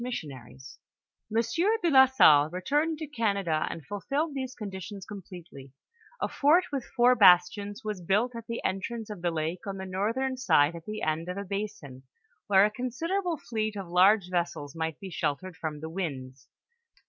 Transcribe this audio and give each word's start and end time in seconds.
80 0.03 0.29
Monsieur 1.29 1.77
de 1.83 1.91
la 1.91 2.07
Salle 2.07 2.49
returned 2.49 2.97
to 2.97 3.05
Canada 3.05 3.67
and 3.69 3.85
fulfilled 3.85 4.33
these 4.33 4.55
conditions 4.55 5.05
completely; 5.05 5.73
a 6.19 6.27
fort 6.27 6.63
with 6.71 6.83
four 6.83 7.13
bastions 7.13 7.83
was 7.83 8.01
built 8.01 8.35
at 8.35 8.47
the 8.47 8.63
entrance 8.63 9.11
of 9.11 9.21
the 9.21 9.29
lake 9.29 9.67
on 9.67 9.77
the 9.77 9.85
northern 9.85 10.37
side 10.37 10.75
at 10.75 10.85
the 10.85 11.03
end 11.03 11.29
of 11.29 11.37
a 11.37 11.45
basin, 11.45 12.01
where 12.47 12.65
a 12.65 12.71
considerable 12.71 13.37
fleet 13.37 13.75
of 13.75 13.87
large 13.87 14.27
vessels 14.31 14.75
might 14.75 14.99
be 14.99 15.11
sheltered 15.11 15.55
from 15.55 15.81
the 15.81 15.89
winds. 15.91 16.47